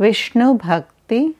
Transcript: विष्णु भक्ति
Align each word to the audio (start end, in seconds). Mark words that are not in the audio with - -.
विष्णु 0.00 0.54
भक्ति 0.54 1.34